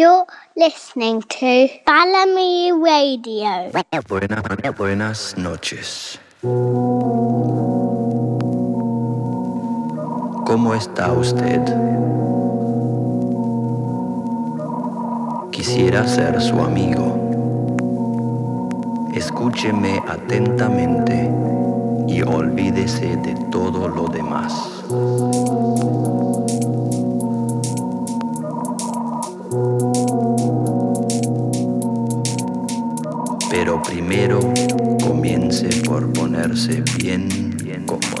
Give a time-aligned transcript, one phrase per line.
[0.00, 0.24] You're
[0.56, 3.68] listening to Bellamy Radio.
[4.08, 6.18] Buena- buenas noches.
[10.46, 11.60] ¿Cómo está usted?
[15.52, 17.04] Quisiera ser su amigo.
[19.12, 21.30] Escúcheme atentamente
[22.08, 24.54] y olvídese de todo lo demás.
[33.82, 34.40] Primero
[35.02, 37.28] comience por ponerse bien,
[37.62, 38.19] bien cómodo.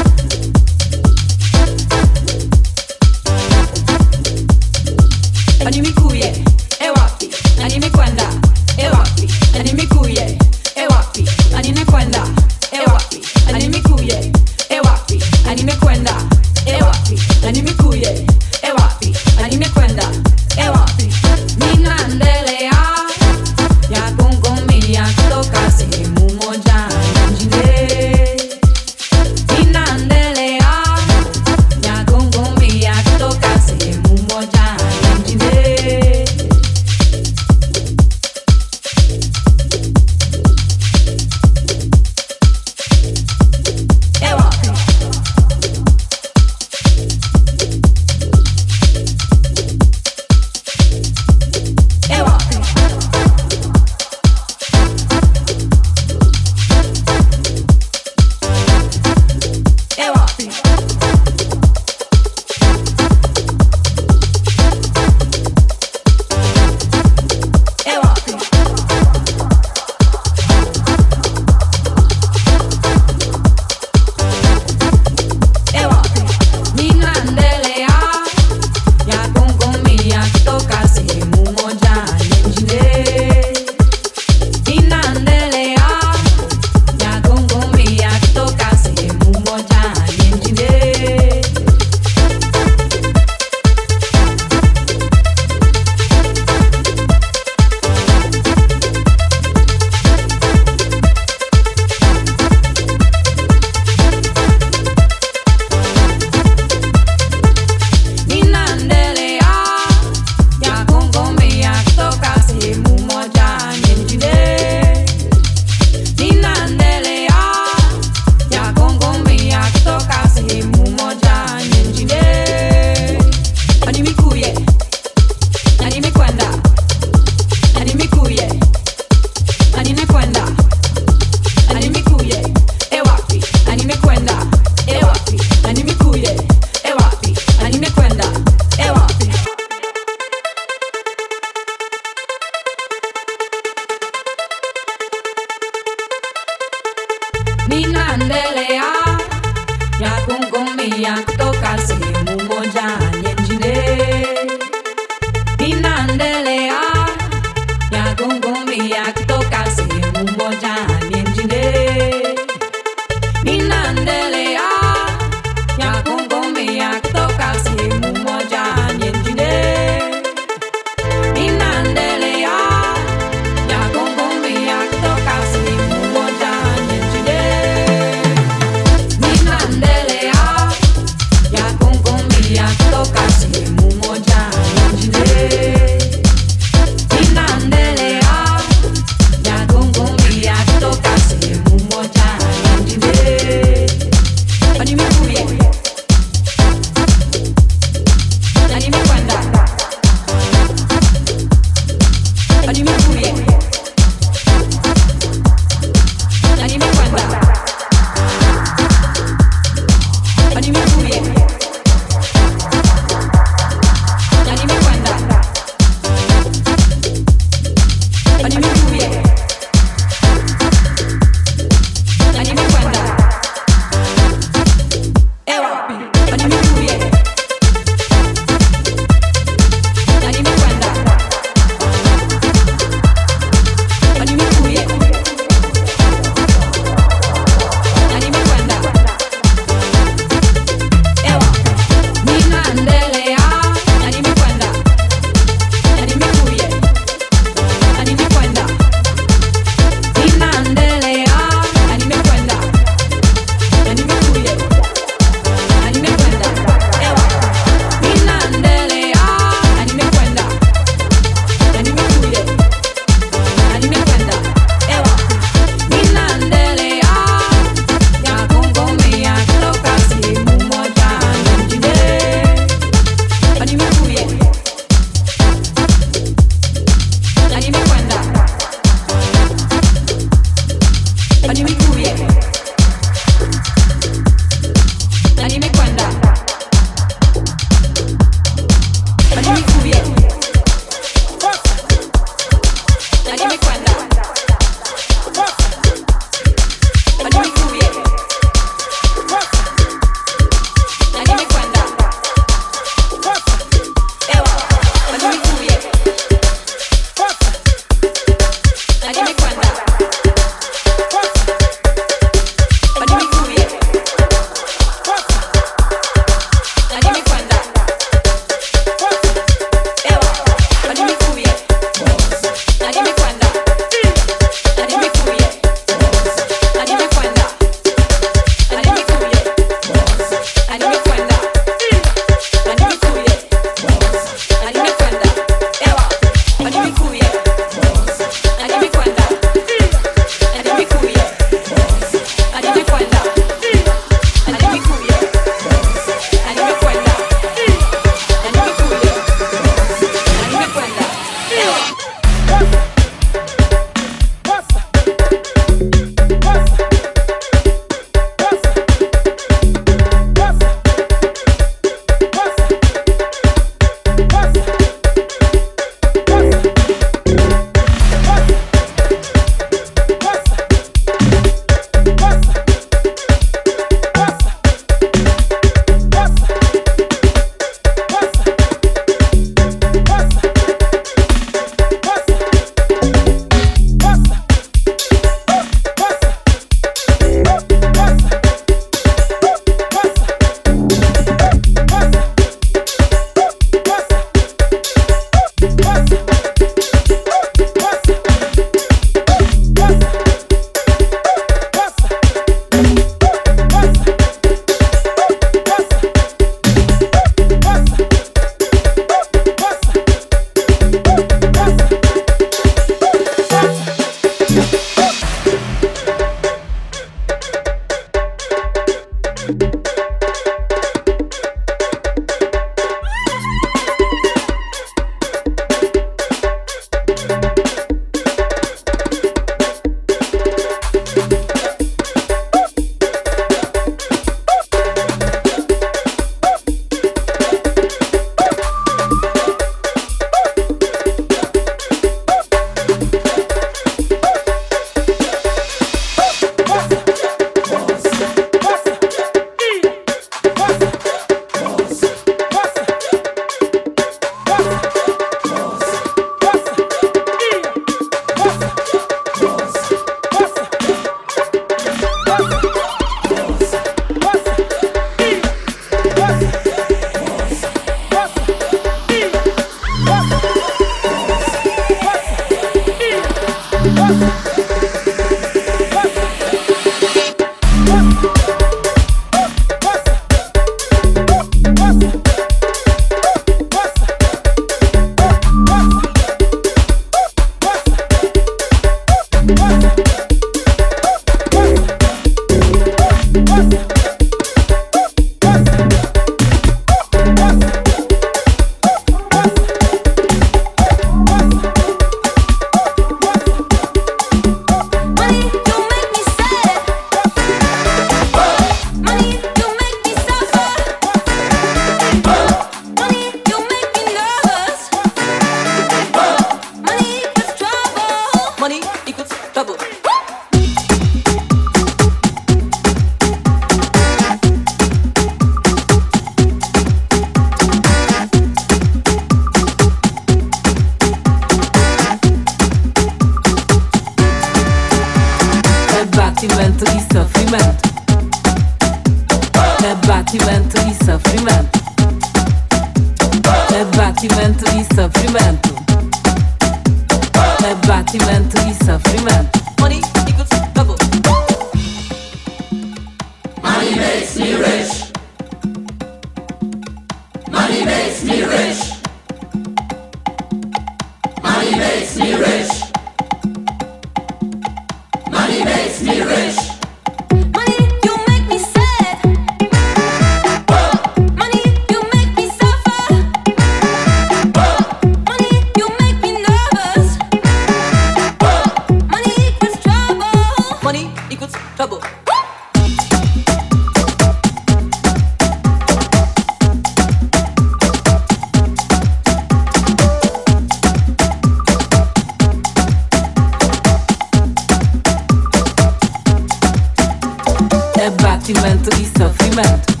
[598.50, 600.00] abatimento e sofrimento.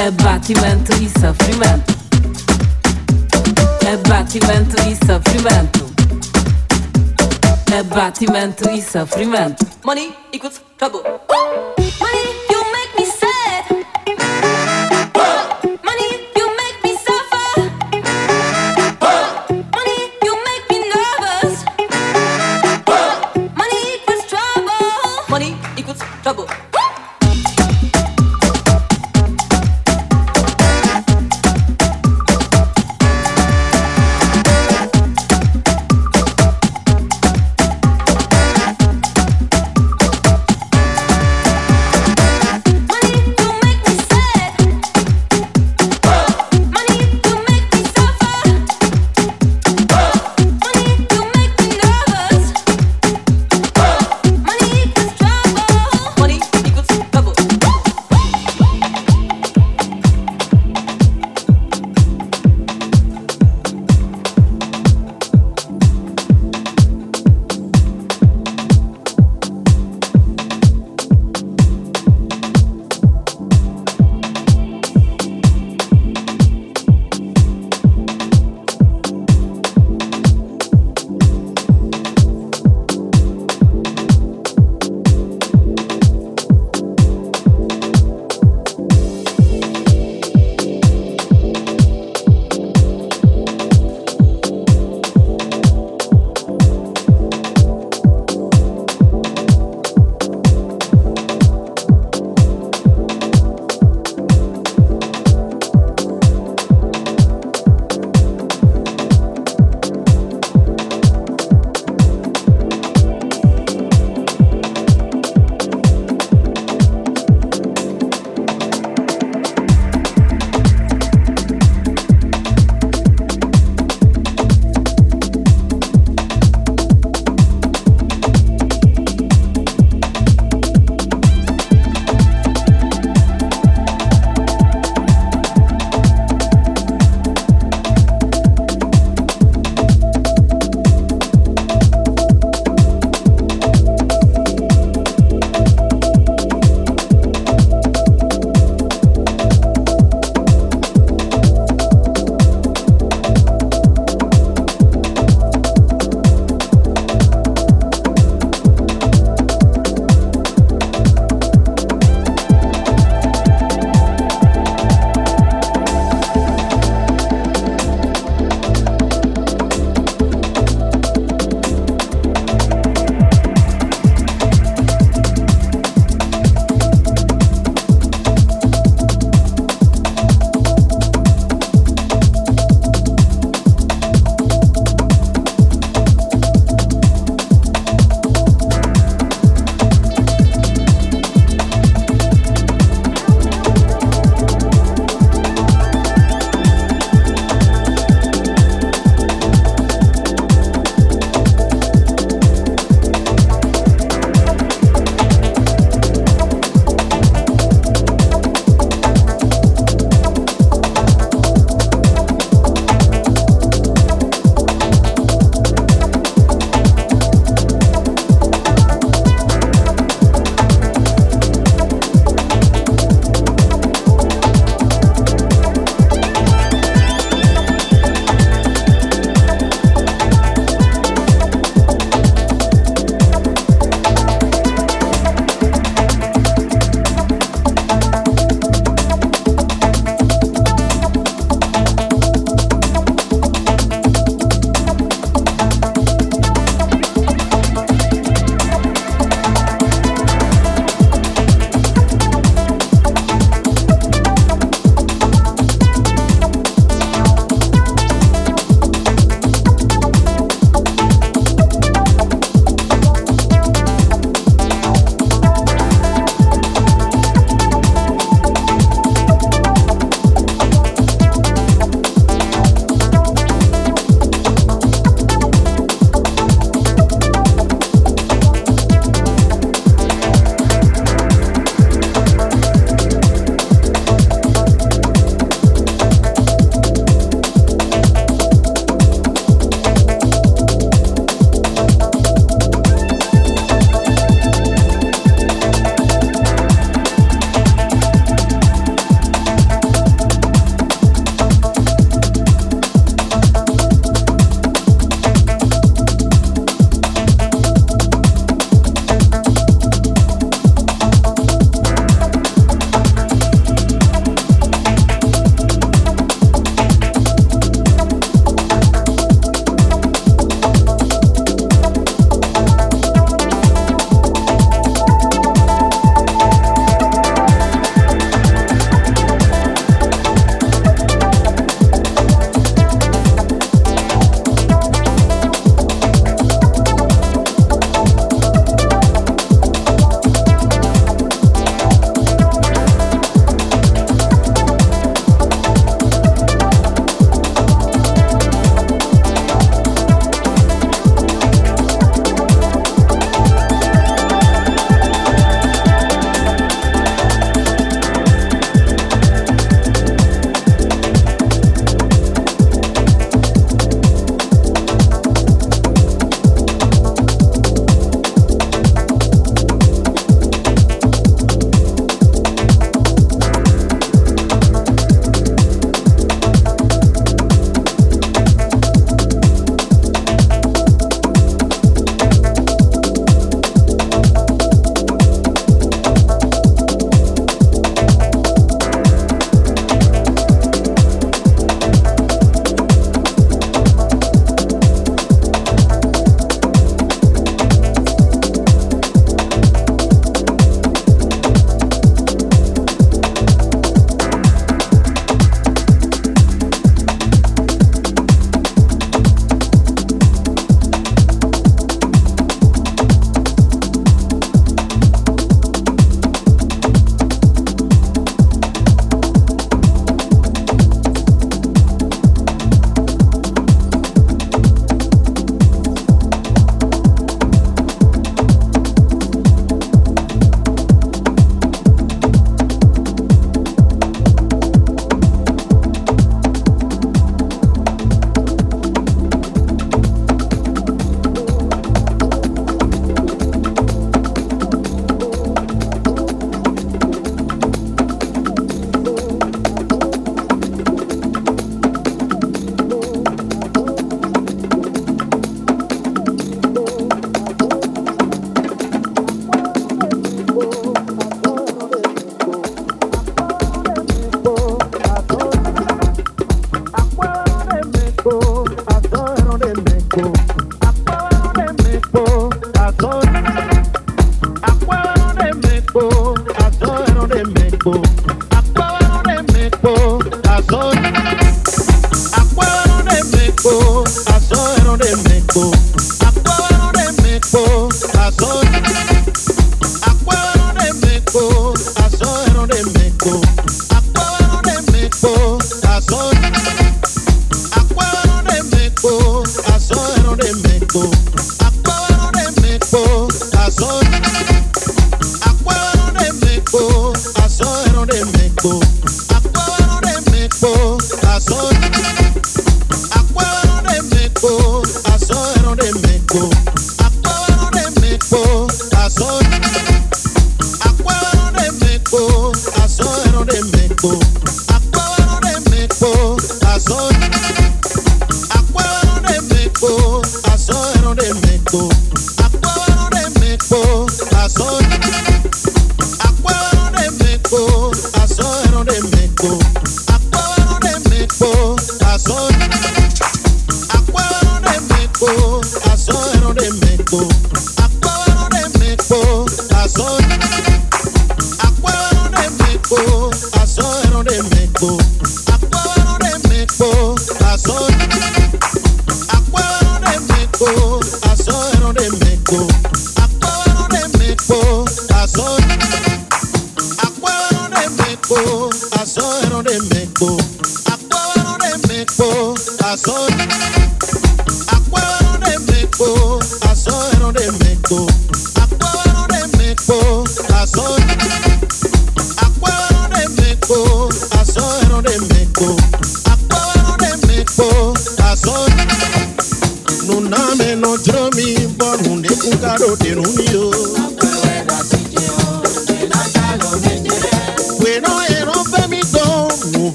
[0.00, 1.94] Abatimento e sofrimento.
[3.92, 5.94] Abatimento e sofrimento.
[7.78, 9.66] Abatimento e sofrimento.
[9.84, 11.02] Money equals trouble.
[12.00, 12.23] Money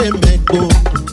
[0.00, 1.09] they may go.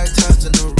[0.00, 0.79] high times in a row.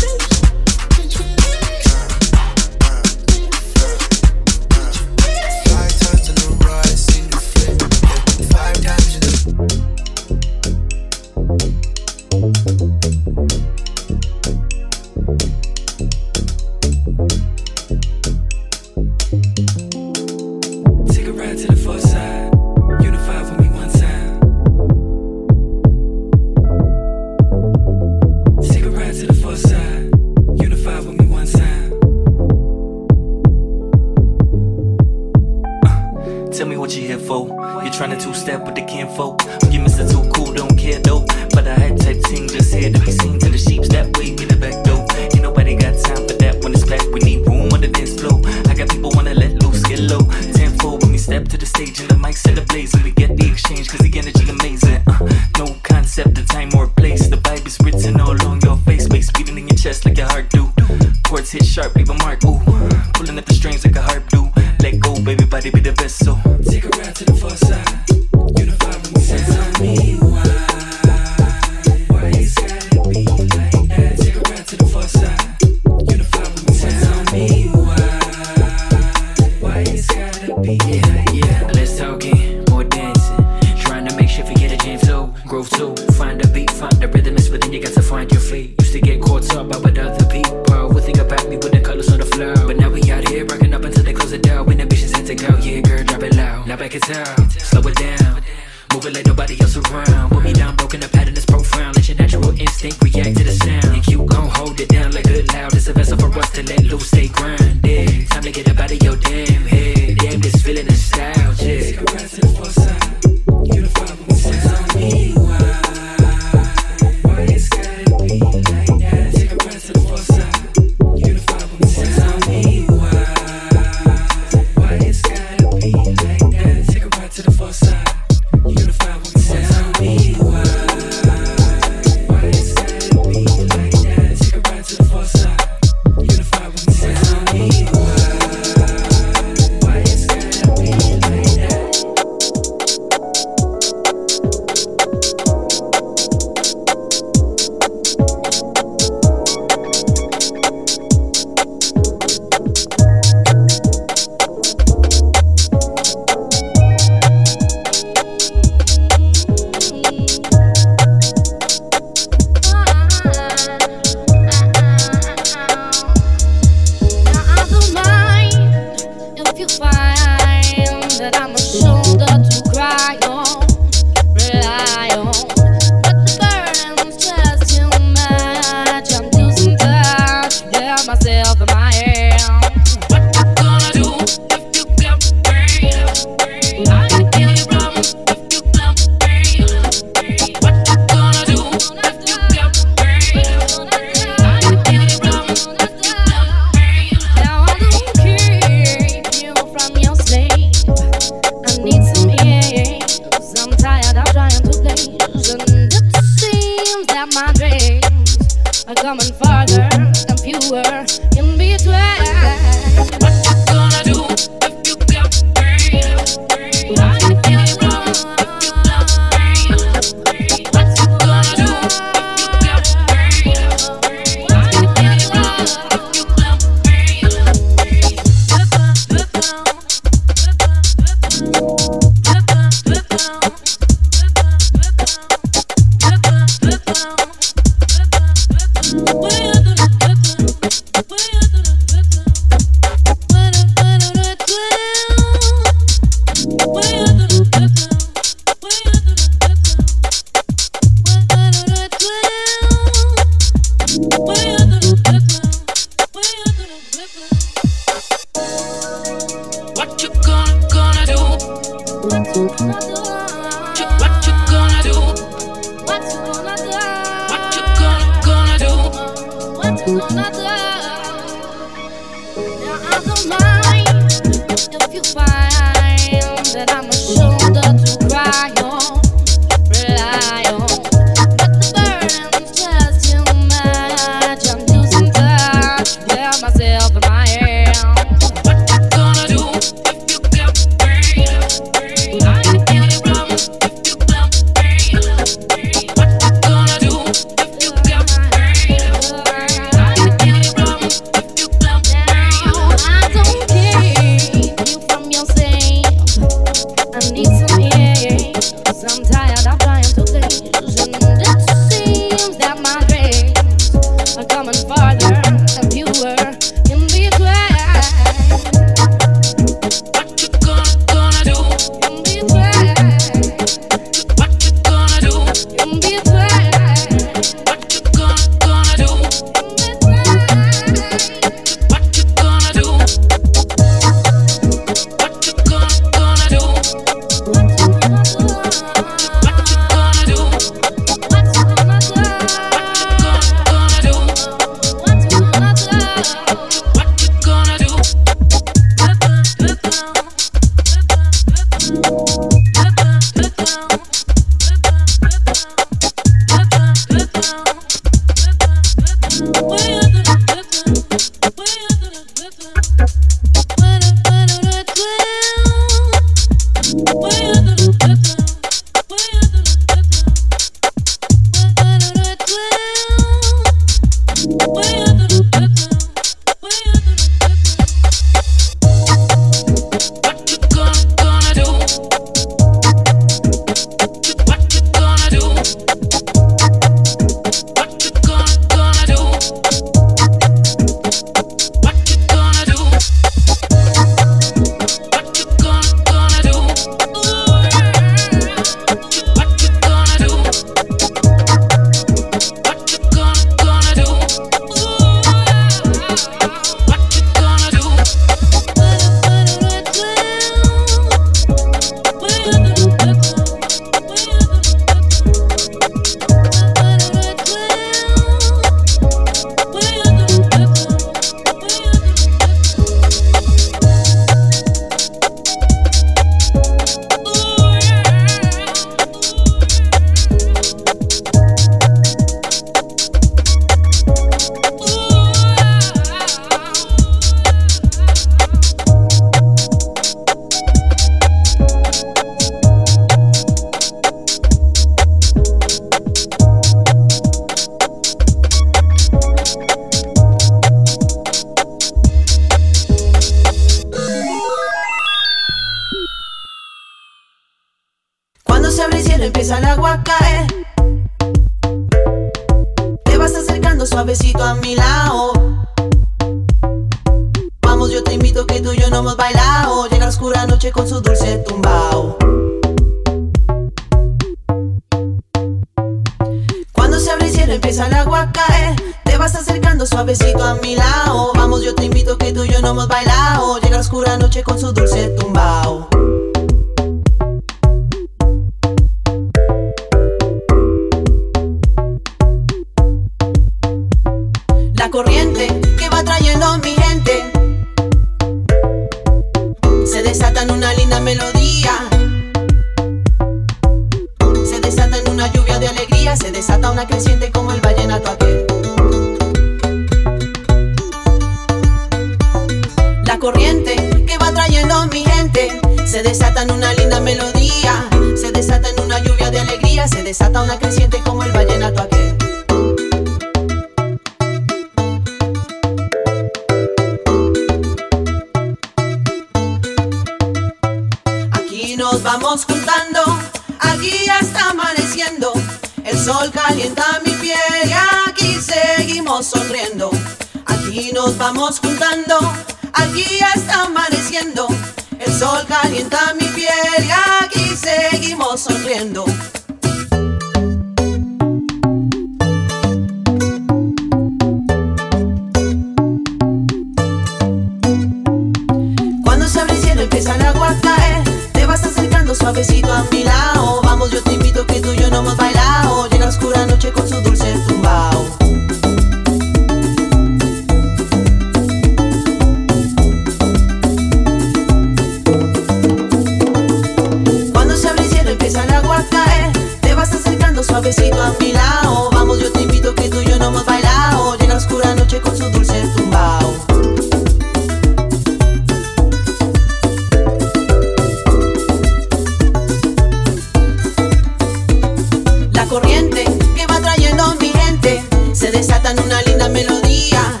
[598.91, 600.00] linda melodía.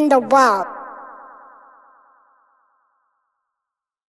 [0.00, 0.79] In the world.